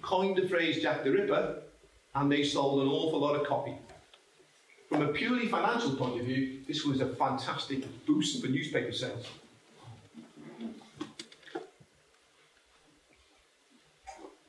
[0.00, 1.62] coined the phrase Jack the Ripper,
[2.14, 3.74] and they sold an awful lot of copy.
[4.88, 9.26] From a purely financial point of view, this was a fantastic boost for newspaper sales.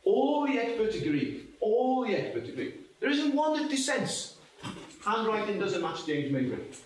[0.03, 1.47] All the experts agree.
[1.59, 2.75] All the experts agree.
[2.99, 4.38] There isn't one that dissents.
[5.03, 6.77] Handwriting doesn't match James Maybrick.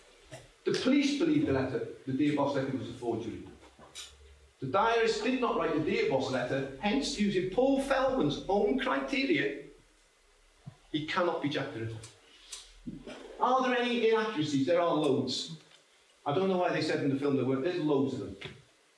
[0.70, 3.40] The police believe the letter, the Dear Boss letter, was a forgery.
[4.60, 9.64] The diarist did not write the Dear Boss letter, hence, using Paul Feldman's own criteria,
[10.92, 11.96] he cannot be Jack the Ripper.
[13.40, 14.68] Are there any inaccuracies?
[14.68, 15.54] There are loads.
[16.24, 17.62] I don't know why they said in the film there were.
[17.62, 18.36] There's loads of them.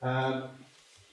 [0.02, 0.44] Um,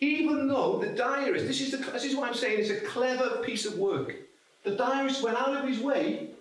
[0.02, 3.42] even though the diarist, this is, the, this is what I'm saying, it's a clever
[3.44, 4.14] piece of work.
[4.66, 6.32] The diarist went out of his way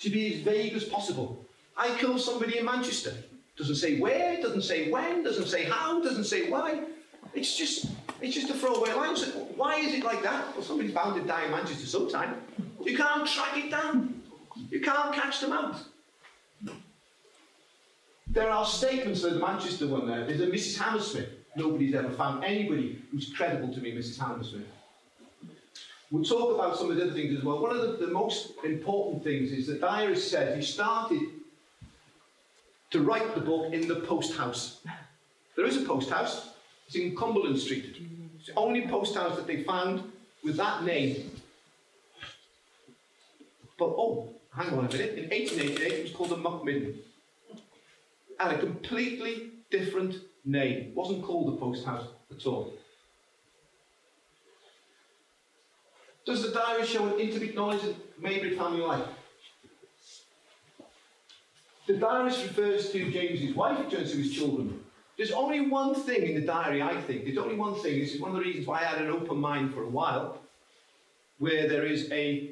[0.00, 1.44] to be as vague as possible.
[1.76, 3.14] I killed somebody in Manchester.
[3.58, 6.84] Doesn't say where, doesn't say when, doesn't say how, doesn't say why.
[7.34, 7.86] It's just
[8.20, 9.16] it's just a throwaway line.
[9.16, 10.54] So why is it like that?
[10.54, 12.36] Well, somebody's bound to die in Manchester sometime.
[12.84, 14.22] You can't track it down.
[14.70, 15.76] You can't catch them out.
[18.28, 20.24] There are statements of the Manchester one there.
[20.24, 20.78] There's a Mrs.
[20.78, 21.30] Hammersmith.
[21.56, 24.18] Nobody's ever found anybody who's credible to me, Mrs.
[24.18, 24.66] Hammersmith.
[26.10, 27.60] We'll talk about some of the other things as well.
[27.60, 31.20] One of the, the most important things is that Diarist said he started
[32.90, 34.80] to write the book in the post house.
[35.56, 36.50] There is a post house.
[36.86, 37.96] It's in Cumberland Street.
[38.38, 40.10] It's the only post house that they found
[40.42, 41.30] with that name.
[43.78, 45.18] But oh, hang on a minute.
[45.18, 46.94] In 1888, it was called the Muckmidden.
[48.40, 50.88] And a completely different name.
[50.88, 52.72] It wasn't called the post house at all.
[56.24, 59.04] Does the diary show an intimate knowledge of Maybrick family life?
[61.88, 64.84] The diarist refers to James's wife, turns to his children.
[65.16, 67.24] There's only one thing in the diary, I think.
[67.24, 67.98] There's only one thing.
[67.98, 70.38] This is one of the reasons why I had an open mind for a while,
[71.38, 72.50] where there is a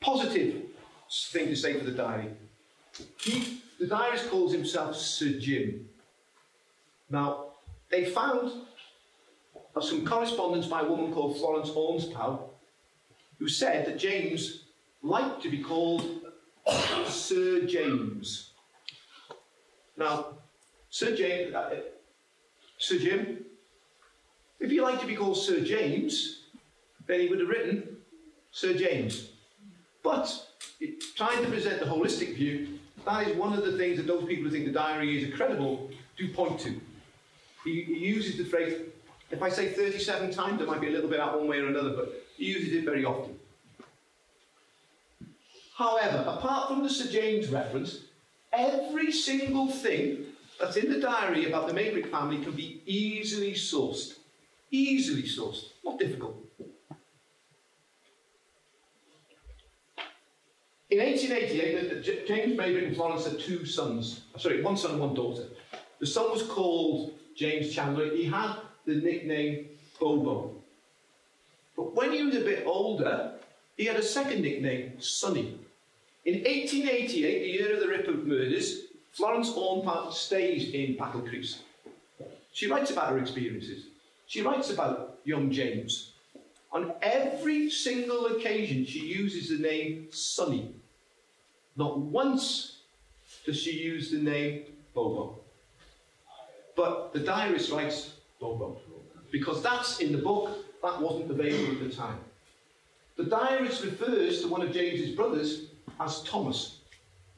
[0.00, 0.62] positive
[1.10, 2.30] thing to say for the diary.
[3.18, 5.90] He, the diarist calls himself Sir Jim.
[7.10, 7.48] Now,
[7.90, 8.50] they found
[9.78, 12.40] some correspondence by a woman called Florence Aunspaugh,
[13.38, 14.64] who said that James
[15.02, 16.20] liked to be called
[17.06, 18.50] Sir James.
[19.96, 20.26] Now,
[20.90, 21.76] Sir James, uh,
[22.78, 23.44] Sir Jim,
[24.58, 26.44] if you like to be called Sir James,
[27.06, 27.96] then he would have written
[28.52, 29.30] Sir James.
[30.02, 30.46] But
[31.16, 34.44] trying to present the holistic view, that is one of the things that those people
[34.44, 36.80] who think the diary is credible do point to.
[37.64, 38.80] He, he uses the phrase,
[39.30, 41.68] if I say 37 times, it might be a little bit out one way or
[41.68, 43.39] another, but he uses it very often.
[45.80, 48.00] However, apart from the Sir James reference,
[48.52, 50.26] every single thing
[50.60, 54.18] that's in the diary about the Maybrick family can be easily sourced.
[54.70, 55.68] Easily sourced.
[55.82, 56.36] Not difficult.
[60.90, 64.20] In 1888, James Maybrick and Florence had two sons.
[64.36, 65.44] Sorry, one son and one daughter.
[65.98, 68.14] The son was called James Chandler.
[68.14, 70.56] He had the nickname Bobo.
[71.74, 73.32] But when he was a bit older,
[73.78, 75.56] he had a second nickname, Sonny.
[76.26, 81.58] In 1888, the year of the Ripper murders, Florence Aunspaugh stays in Battlecrease.
[82.52, 83.84] She writes about her experiences.
[84.26, 86.12] She writes about young James.
[86.72, 90.74] On every single occasion, she uses the name Sonny.
[91.76, 92.76] Not once
[93.46, 95.38] does she use the name Bobo.
[96.76, 98.76] But the diarist writes Bobo
[99.30, 100.50] because that's in the book,
[100.82, 102.18] that wasn't available at the time.
[103.16, 105.69] The diarist refers to one of James's brothers
[106.00, 106.78] as Thomas.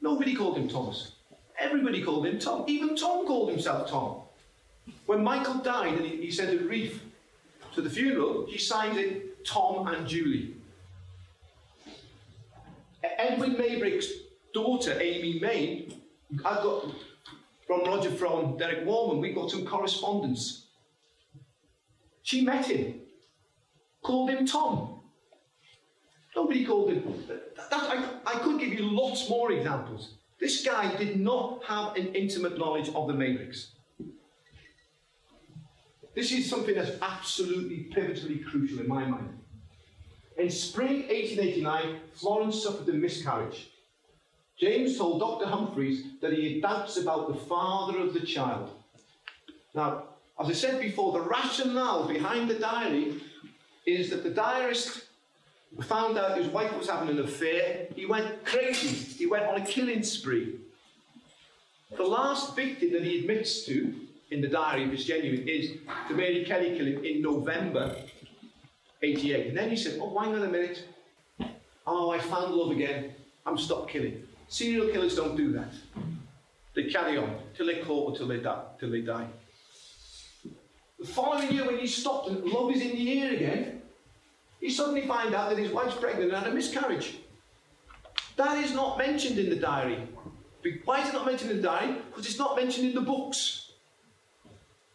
[0.01, 1.13] Nobody called him Thomas.
[1.59, 2.63] Everybody called him Tom.
[2.67, 4.21] Even Tom called himself Tom.
[5.05, 7.01] When Michael died and he, he sent a wreath
[7.75, 10.55] to the funeral, he signed it Tom and Julie.
[13.17, 14.07] Edwin Maybrick's
[14.53, 16.01] daughter, Amy Main,
[16.45, 16.85] I've got
[17.67, 20.67] from Roger from Derek Warman, we've got some correspondence.
[22.23, 23.01] She met him,
[24.01, 25.02] called him Tom.
[26.35, 26.89] Nobody called
[27.27, 30.15] that, I, I could give you lots more examples.
[30.39, 33.67] This guy did not have an intimate knowledge of the Maybricks.
[36.15, 39.39] This is something that's absolutely pivotally crucial in my mind.
[40.37, 43.69] In spring 1889, Florence suffered a miscarriage.
[44.59, 45.47] James told Dr.
[45.47, 48.69] Humphreys that he had doubts about the father of the child.
[49.73, 50.03] Now,
[50.39, 53.21] as I said before, the rationale behind the diary
[53.85, 55.05] is that the diarist
[55.81, 57.87] found out his wife was having an affair.
[57.95, 58.87] He went crazy.
[58.87, 60.59] He went on a killing spree.
[61.95, 63.93] The last victim that he admits to
[64.31, 65.71] in the diary, if it's genuine, is
[66.07, 67.95] the Mary Kelly killing in November
[69.01, 69.47] 88.
[69.47, 70.83] And then he said, Oh, hang on a minute.
[71.85, 73.13] Oh, I found love again.
[73.45, 74.23] I'm stopped killing.
[74.47, 75.73] Serial killers don't do that.
[76.73, 78.63] They carry on till they're caught or till they die.
[78.79, 79.27] Till they die.
[80.99, 83.81] The following year, when he stopped and love is in the air again,
[84.63, 87.17] he suddenly finds out that his wife's pregnant and had a miscarriage.
[88.37, 90.07] That is not mentioned in the diary.
[90.85, 91.97] Why is it not mentioned in the diary?
[92.09, 93.73] Because it's not mentioned in the books.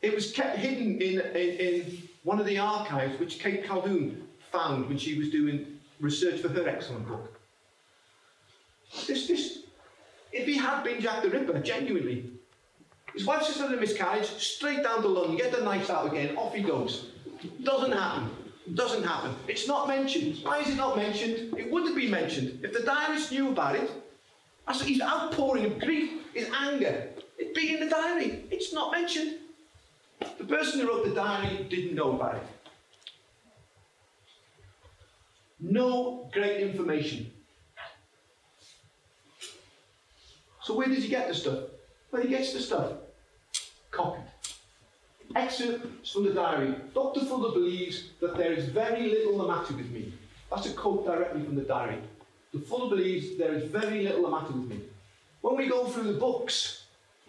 [0.00, 4.88] It was kept hidden in, in, in one of the archives which Kate Colquhoun found
[4.88, 7.38] when she was doing research for her excellent book.
[9.06, 9.64] This, this,
[10.32, 12.24] if he had been Jack the Ripper, genuinely,
[13.12, 16.38] his wife's just had a miscarriage, straight down to London, get the knife out again,
[16.38, 17.10] off he goes.
[17.62, 18.30] Doesn't happen.
[18.74, 19.34] Doesn't happen.
[19.46, 20.38] It's not mentioned.
[20.42, 21.56] Why is it not mentioned?
[21.58, 22.60] It would have been mentioned.
[22.62, 23.90] If the diarist knew about it,
[24.66, 27.08] that's his outpouring of grief, his anger.
[27.38, 28.44] It'd be in the diary.
[28.50, 29.36] It's not mentioned.
[30.20, 32.42] The person who wrote the diary didn't know about it.
[35.60, 37.30] No great information.
[40.62, 41.60] So where does he get the stuff?
[42.10, 42.92] Well, he gets the stuff
[43.90, 44.24] copied.
[45.36, 46.74] Excerpts from the diary.
[46.94, 47.20] Dr.
[47.20, 50.12] Fuller believes that there is very little the matter with me.
[50.50, 51.98] That's a quote directly from the diary.
[52.54, 54.80] The Fuller believes there is very little the matter with me.
[55.42, 56.84] When we go through the books,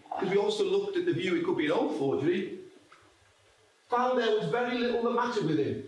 [0.10, 2.60] because we also looked at the view it could be an old forgery,
[3.90, 5.84] found there was very little the matter with him.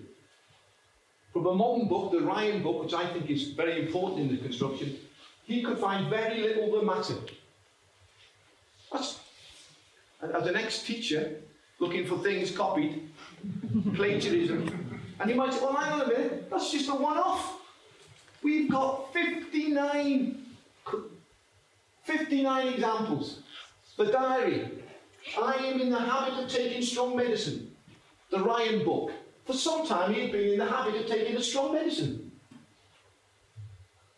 [1.32, 4.41] From a modern book, the Ryan book, which I think is very important in the
[4.41, 4.97] construction,
[5.45, 7.15] he could find very little the matter.
[8.91, 9.19] That's,
[10.21, 11.38] as an ex-teacher,
[11.82, 13.10] looking for things copied,
[13.96, 15.02] plagiarism.
[15.20, 17.58] And you might say, well, hang on a minute, that's just a one off.
[18.44, 20.46] We've got 59,
[22.04, 23.39] 59 examples.
[23.98, 24.70] The diary.
[25.39, 27.76] I am in the habit of taking strong medicine.
[28.30, 29.12] The Ryan book.
[29.46, 32.32] For some time, he had been in the habit of taking a strong medicine.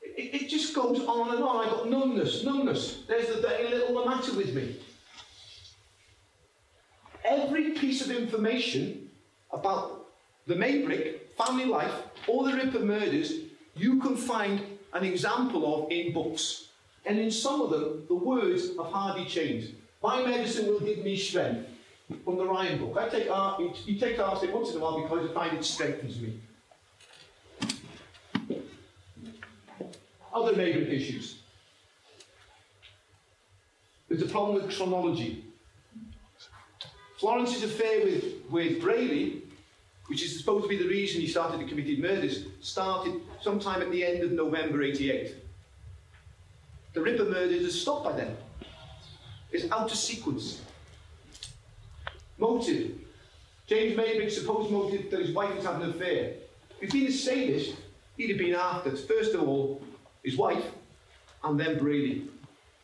[0.01, 1.65] It, it just goes on and on.
[1.65, 3.03] I've got numbness, numbness.
[3.07, 4.75] There's the very little the matter with me
[7.23, 9.09] every piece of information
[9.51, 10.07] about
[10.47, 11.93] the Maybrick, family life,
[12.27, 13.33] or the Ripper murders,
[13.75, 14.61] you can find
[14.93, 16.67] an example of in books.
[17.05, 19.73] And in some of them, the words have hardly changed.
[20.01, 21.69] My medicine will give me strength.
[22.25, 22.97] From the Ryan book.
[22.97, 26.37] I take art, you take once in a while because I find it strengthens me.
[30.33, 31.39] Other Maybrick issues.
[34.09, 35.45] There's a problem with chronology.
[37.23, 39.43] Florence's affair with, with Brierley,
[40.07, 43.89] which is supposed to be the reason he started to commit murders, started sometime at
[43.91, 45.33] the end of November 88.
[46.91, 48.35] The Ripper murders are stopped by then.
[49.53, 50.63] It's out of sequence.
[52.37, 52.91] Motive.
[53.67, 56.33] James Maybrick's supposed motive that his wife was having an affair.
[56.81, 57.13] If he'd have
[57.47, 57.71] this,
[58.17, 59.81] he'd have been after, first of all,
[60.25, 60.65] his wife,
[61.41, 62.27] and then Brierley.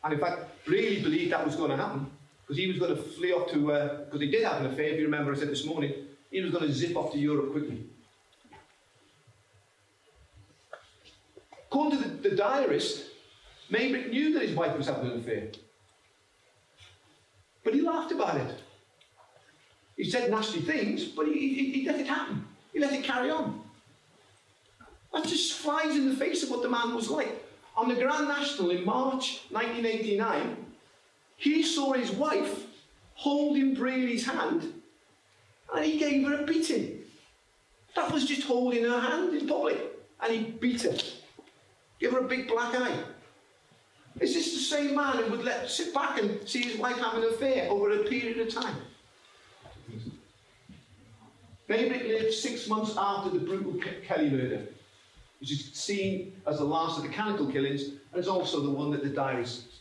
[0.01, 2.09] And in fact, Brierley believed that was going to happen
[2.49, 4.85] because he was going to flee off to, because uh, he did have an affair,
[4.85, 5.93] if you remember I said this morning,
[6.31, 7.83] he was going to zip off to Europe quickly.
[11.67, 13.03] According to the, the diarist,
[13.71, 15.49] Maybrick knew that his wife was having an affair.
[17.63, 18.63] But he laughed about it.
[19.95, 22.47] He said nasty things, but he, he, he let it happen.
[22.73, 23.61] He let it carry on.
[25.13, 27.45] That just flies in the face of what the man was like.
[27.77, 30.65] On the Grand National in March 1989,
[31.39, 32.65] he saw his wife
[33.13, 34.73] holding Brierley's hand
[35.73, 36.99] and he gave her a beating.
[37.95, 39.79] That was just holding her hand in public
[40.21, 40.97] and he beat her.
[41.99, 42.97] Give her a big black eye.
[44.19, 47.23] Is this the same man who would let sit back and see his wife having
[47.23, 48.75] an affair over a period of time?
[51.69, 54.65] Maybrick lived six months after the brutal Kelly murder,
[55.39, 58.91] which is seen as the last of the Canonical killings and is also the one
[58.91, 59.79] that the diarist.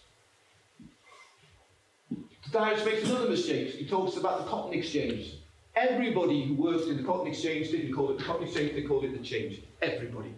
[2.53, 3.75] Diarist makes another mistake.
[3.75, 5.35] He talks about the cotton exchange.
[5.77, 9.05] Everybody who worked in the cotton exchange didn't call it the cotton exchange, they called
[9.05, 9.63] it the change.
[9.83, 10.35] Everybody.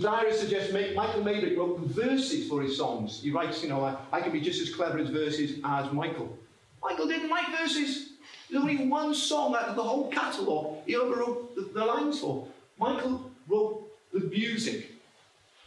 [0.00, 3.22] Diarist suggests Michael Maybrick wrote the verses for his songs.
[3.22, 6.36] He writes, you know, I, I can be just as clever as verses as Michael.
[6.82, 8.10] Michael didn't write verses.
[8.50, 12.20] There's only one song out of the whole catalogue he ever wrote the, the lines
[12.20, 12.46] for.
[12.78, 14.92] Michael wrote the music.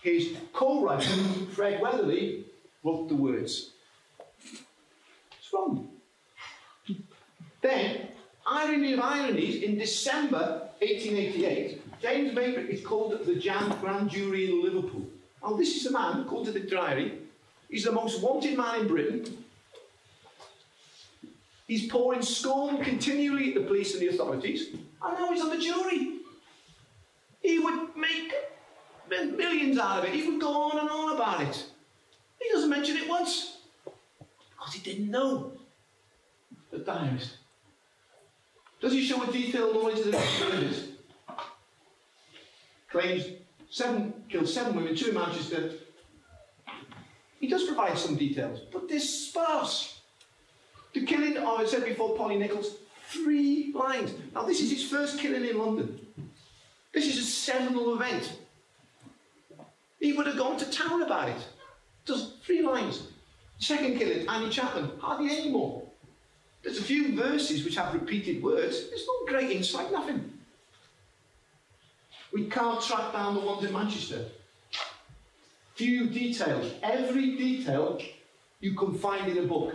[0.01, 1.09] His co-writer,
[1.53, 2.45] Fred Weatherly,
[2.83, 3.71] wrote the words.
[7.61, 8.07] Then,
[8.47, 13.35] irony of ironies, in December 1888, James Maybrick is called the
[13.81, 15.05] Grand Jury in Liverpool.
[15.43, 17.19] Now, this is a man, called to the diary,
[17.69, 19.43] he's the most wanted man in Britain.
[21.67, 25.57] He's pouring scorn continually at the police and the authorities, and now he's on the
[25.57, 26.19] jury.
[27.41, 28.33] He would make
[29.09, 30.13] millions out of it.
[30.13, 31.65] He would go on and on about it.
[32.41, 33.58] He doesn't mention it once
[34.69, 35.51] because he didn't know
[36.71, 37.37] the diarist.
[38.81, 40.85] Does he show a detailed knowledge of the murders?
[42.89, 43.25] claims
[43.69, 45.73] seven killed seven women, two in Manchester.
[47.39, 50.01] He does provide some details, but they're sparse.
[50.93, 54.11] The killing, oh, I said before, Polly Nichols, three lines.
[54.33, 55.99] Now, this is his first killing in London.
[56.93, 58.39] This is a seminal event.
[59.99, 61.47] He would have gone to town about it.
[62.05, 63.03] Just three lines.
[63.59, 65.83] Second killing, Annie Chapman, hardly any more.
[66.63, 68.89] There's a few verses which have repeated words.
[68.89, 70.33] There's no great insight, nothing.
[72.33, 74.25] We can't track down the ones in Manchester.
[75.75, 76.73] Few details.
[76.83, 78.01] Every detail
[78.59, 79.73] you can find in a book.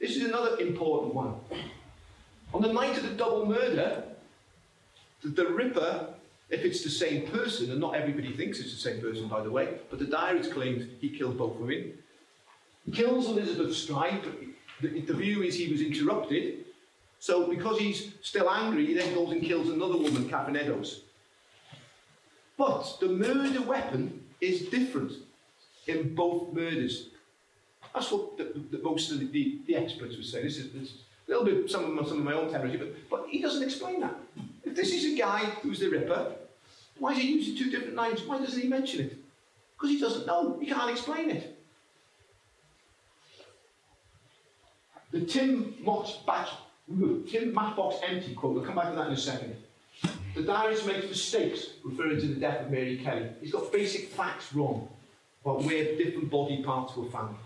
[0.00, 1.34] This is another important one.
[2.52, 4.02] On the night of the double murder,
[5.22, 6.08] the, the Ripper,
[6.50, 9.50] if it's the same person, and not everybody thinks it's the same person, by the
[9.50, 11.92] way, but the diarist claims he killed both women,
[12.92, 14.22] kills Elizabeth Stride.
[14.80, 16.64] The, the view is he was interrupted.
[17.18, 21.02] So, because he's still angry, he then goes and kills another woman, Eddowes.
[22.58, 25.12] But the murder weapon is different
[25.86, 27.08] in both murders.
[27.94, 30.42] That's what the, the, most of the, the, experts would say.
[30.42, 30.94] This is, this is
[31.28, 34.00] a little bit some of, some of my own terminology, but, but he doesn't explain
[34.00, 34.14] that.
[34.64, 36.32] If this is a guy who's the Ripper,
[36.98, 38.22] why is he using two different names?
[38.22, 39.16] Why doesn't he mention it?
[39.74, 40.58] Because he doesn't know.
[40.60, 41.51] He can't explain it.
[45.12, 46.50] The Tim Matchbox,
[47.30, 49.56] Tim Matchbox empty quote, we'll come back to that in a second.
[50.34, 53.28] The diarist makes mistakes referring to the death of Mary Kelly.
[53.42, 54.88] He's got basic facts wrong
[55.44, 57.36] about where different body parts were found.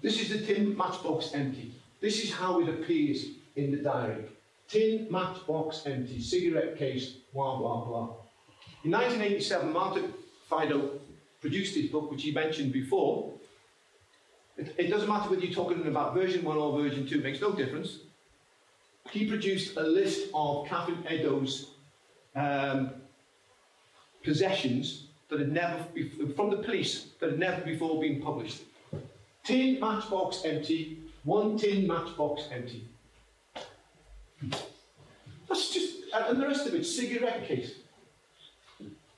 [0.00, 1.74] This is the tin matchbox empty.
[2.00, 3.26] This is how it appears
[3.56, 4.26] in the diary.
[4.68, 8.14] Tin matchbox empty, cigarette case, blah, blah, blah.
[8.84, 10.14] In 1987, Martin
[10.48, 11.00] Fido
[11.40, 13.32] produced his book, which he mentioned before.
[14.60, 17.40] It, it doesn't matter whether you're talking about version 1 or version 2, it makes
[17.40, 17.98] no difference
[19.10, 21.70] he produced a list of Catherine Eddowes
[22.36, 22.90] um,
[24.22, 25.84] possessions that had never,
[26.36, 28.62] from the police, that had never before been published.
[29.44, 32.86] Tin matchbox empty, one tin matchbox empty.
[35.48, 37.72] That's just, and the rest of it, cigarette case.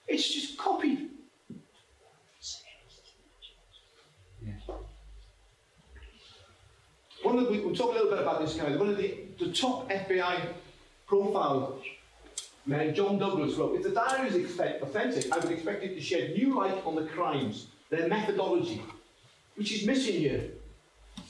[0.08, 1.10] It's just copied.
[7.22, 8.76] One of the, we'll talk a little bit about this guy.
[8.76, 10.40] One of the, the top FBI
[11.06, 11.78] profile
[12.66, 16.00] man, John Douglas wrote, if the diary is expect, authentic, I would expect it to
[16.00, 18.82] shed new light on the crimes, their methodology,
[19.56, 20.50] which is missing here.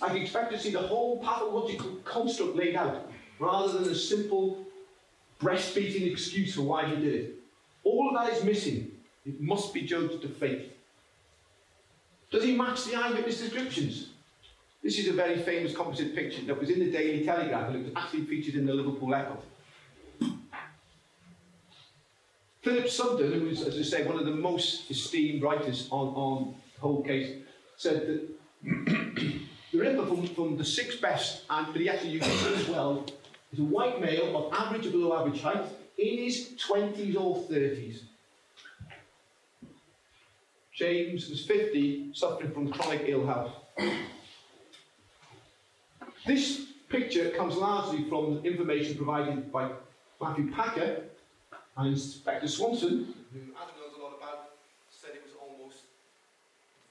[0.01, 4.65] I'd expect to see the whole pathological construct laid out, rather than a simple
[5.41, 7.35] breastbeating excuse for why he did it.
[7.85, 8.93] All of that is missing.
[9.27, 10.73] It must be judged to faith.
[12.31, 14.12] Does he match the eyewitness descriptions?
[14.83, 17.85] This is a very famous composite picture that was in the Daily Telegraph and it
[17.85, 19.39] was actually featured in the Liverpool Echo.
[22.63, 26.55] Philip Sugden, who is, as I say, one of the most esteemed writers on, on
[26.75, 27.43] the whole case,
[27.77, 28.29] said that
[29.73, 33.07] the Ripper from, from the sixth best, and he actually it as well,
[33.53, 35.65] is a white male of average or below average height,
[35.97, 38.01] in his 20s or 30s.
[40.75, 43.53] James was 50, suffering from chronic ill health.
[46.25, 49.71] This picture comes largely from information provided by
[50.21, 51.03] Matthew Packer
[51.77, 54.51] and Inspector Swanson, who Adam knows a lot about,
[54.91, 55.79] said it was almost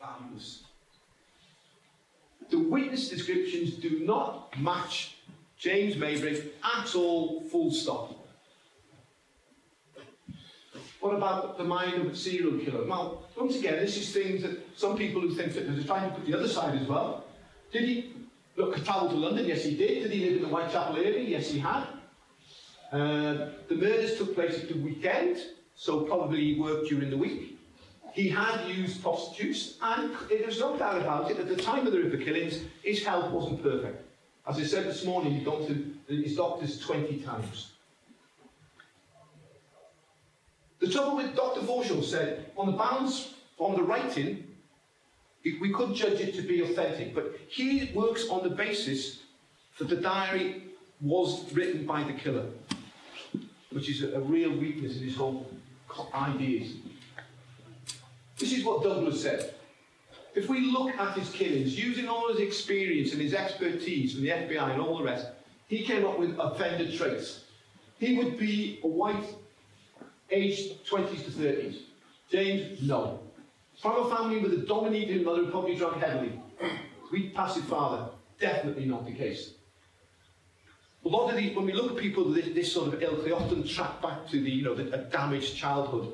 [0.01, 0.63] valueless.
[2.49, 5.15] The witness descriptions do not match
[5.57, 8.17] James Maybrick at all, full stop.
[10.99, 12.85] What about the mind of a serial killer?
[12.85, 16.15] Well, once again, this is things that some people who think that they're trying to
[16.15, 17.23] put the other side as well.
[17.71, 18.13] Did he
[18.55, 19.45] look travelled to London?
[19.45, 20.03] Yes, he did.
[20.03, 21.21] Did he live in the Whitechapel area?
[21.21, 21.85] Yes, he had.
[22.91, 25.37] Uh, the murders took place at the weekend,
[25.75, 27.57] so probably he worked during the week.
[28.13, 31.99] He had used prostitutes, and there's no doubt about it, at the time of the
[31.99, 34.05] Ripper killings, his health wasn't perfect.
[34.45, 37.71] As I said this morning, he'd gone to his doctors 20 times.
[40.79, 41.61] The trouble with Dr.
[41.61, 44.43] Forshaw said, on the balance, on the writing,
[45.43, 49.19] we could judge it to be authentic, but he works on the basis
[49.77, 50.63] that the diary
[51.01, 52.45] was written by the killer,
[53.71, 55.47] which is a, a real weakness in his whole
[56.13, 56.73] ideas.
[58.37, 59.55] This is what Douglas said.
[60.33, 64.29] If we look at his killings, using all his experience and his expertise from the
[64.29, 65.27] FBI and all the rest,
[65.67, 67.45] he came up with offender traits.
[67.99, 69.23] He would be a white
[70.29, 71.77] aged 20s to 30s.
[72.31, 73.19] James, no.
[73.81, 76.39] From a family with a dominating mother who probably drank heavily.
[77.11, 79.55] Weak, passive father, definitely not the case.
[81.03, 83.25] A lot of these, when we look at people with this, this sort of ilk,
[83.25, 86.13] they often track back to the, you know, the, a damaged childhood,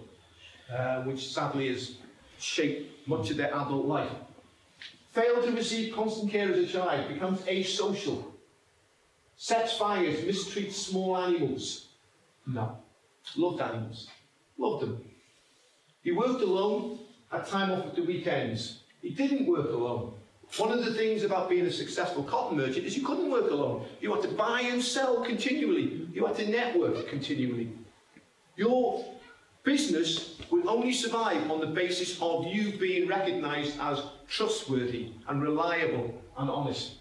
[0.74, 1.98] uh, which sadly has
[2.40, 4.12] shaped much of their adult life.
[5.12, 8.24] Failed to receive constant care as a child, becomes asocial,
[9.36, 11.90] sets fires, mistreats small animals.
[12.46, 12.78] No.
[13.36, 14.08] Loved animals.
[14.58, 15.04] Loved them.
[16.02, 17.00] He worked alone,
[17.32, 18.80] had time off at the weekends.
[19.02, 20.14] He didn't work alone.
[20.58, 23.86] One of the things about being a successful cotton merchant is you couldn't work alone.
[24.00, 26.08] You had to buy and sell continually.
[26.14, 27.72] You had to network continually.
[28.56, 29.06] Your
[29.64, 36.22] business will only survive on the basis of you being recognised as trustworthy and reliable
[36.38, 36.94] and honest.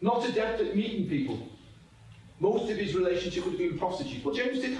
[0.00, 1.46] Not adept at meeting people.
[2.40, 4.24] Most of his relationship would have been prostitutes.
[4.24, 4.78] Well, James did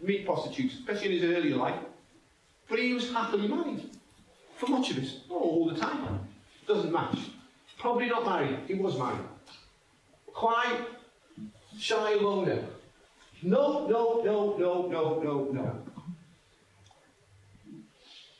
[0.00, 1.78] meet prostitutes, especially in his earlier life.
[2.72, 3.90] But he was happily married
[4.56, 6.26] for much of it, not all the time.
[6.66, 7.18] Doesn't match.
[7.78, 8.60] Probably not married.
[8.66, 9.26] He was married.
[10.32, 10.80] Quiet,
[11.78, 12.64] shy loner.
[13.42, 15.82] No, no, no, no, no, no, no.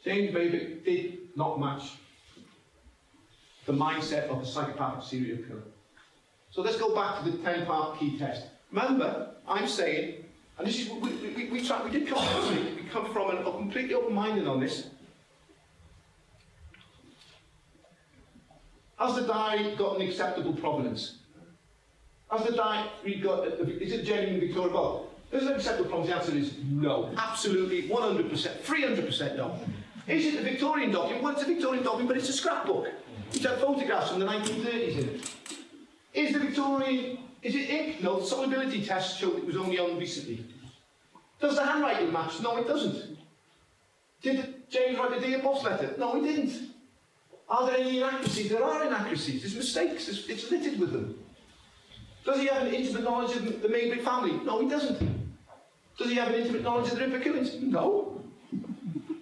[0.03, 1.91] James Maybrick did not match
[3.67, 5.65] the mindset of a psychopathic serial killer.
[6.51, 8.47] So let's go back to the 10 part key test.
[8.71, 10.25] Remember, I'm saying,
[10.57, 13.95] and this is we, we, we, try, we did we come from an, a completely
[13.95, 14.89] open minded on this.
[18.99, 21.17] Has the diary got an acceptable provenance?
[22.31, 25.01] Has the diary got, is it genuine Victoria?
[25.33, 26.27] Is it acceptable provenance?
[26.27, 27.11] The answer is no.
[27.17, 28.31] Absolutely, 100%,
[28.63, 29.59] 300% no.
[30.07, 31.23] Is it a Victorian document?
[31.25, 32.89] Well, it's a Victorian document, but it's a scrapbook.
[33.33, 35.35] Which had photographs from the 1930s in it.
[36.13, 38.03] Is the Victorian, is it ink?
[38.03, 40.45] No, the solubility test showed it was only on recently.
[41.43, 42.41] Does the handwriting match?
[42.41, 43.19] No, it doesn't.
[44.23, 45.93] Did James write the Dear Boss letter?
[45.99, 46.71] No, he didn't.
[47.49, 48.51] Are there any inaccuracies?
[48.51, 49.43] There are inaccuracies.
[49.43, 50.09] There's mistakes.
[50.09, 51.19] It's, it's littered with them.
[52.25, 54.33] Does he have an intimate knowledge of the Maybrick family?
[54.45, 55.01] No, he doesn't.
[55.99, 57.61] Does he have an intimate knowledge of the Ripper killings?
[57.61, 58.23] No.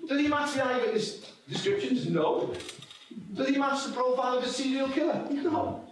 [0.07, 2.07] Does he match the eyewitness descriptions?
[2.07, 2.53] No.
[3.33, 5.27] Does he match the profile of a serial killer?
[5.31, 5.83] No.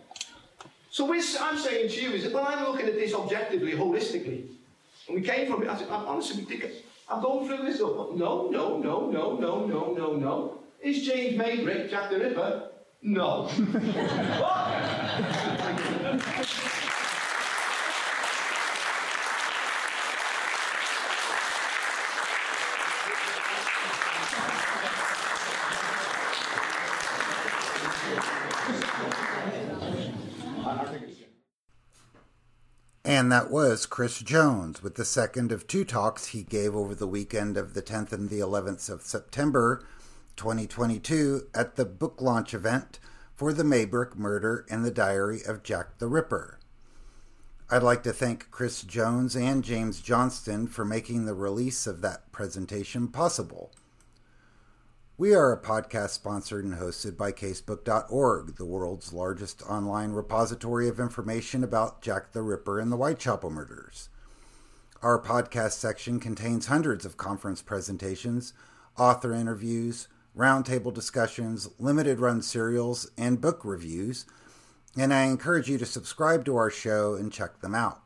[0.91, 4.58] So I'm saying to you is that when I'm looking at this objectively, holistically,
[5.09, 6.47] and we came from it, I said, I'm honestly,
[7.09, 7.81] I'm going through this.
[7.81, 10.59] No, no, no, no, no, no, no, no.
[10.83, 12.71] Is James Maybrick Jack the Ripper?
[13.03, 13.49] No.
[33.49, 37.57] that was Chris Jones with the second of two talks he gave over the weekend
[37.57, 39.83] of the 10th and the 11th of September
[40.37, 42.99] 2022 at the book launch event
[43.35, 46.59] for The Maybrick Murder and the Diary of Jack the Ripper.
[47.71, 52.31] I'd like to thank Chris Jones and James Johnston for making the release of that
[52.31, 53.73] presentation possible.
[55.21, 61.01] We are a podcast sponsored and hosted by Casebook.org, the world's largest online repository of
[61.01, 64.11] information about Jack the Ripper and the Whitechapel murders.
[65.03, 68.53] Our podcast section contains hundreds of conference presentations,
[68.97, 70.07] author interviews,
[70.37, 74.25] roundtable discussions, limited run serials, and book reviews,
[74.97, 78.03] and I encourage you to subscribe to our show and check them out.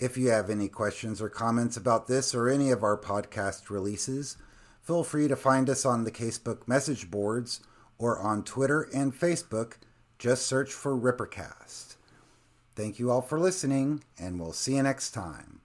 [0.00, 4.36] If you have any questions or comments about this or any of our podcast releases,
[4.82, 7.60] feel free to find us on the Casebook message boards
[7.98, 9.74] or on Twitter and Facebook.
[10.18, 11.96] Just search for Rippercast.
[12.74, 15.61] Thank you all for listening, and we'll see you next time.